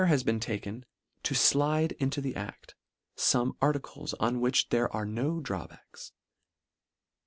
[0.07, 0.83] has been taken
[1.21, 2.73] to Aide into the ad: m
[3.17, 6.11] fome ar ticles on which there are no drawbacks.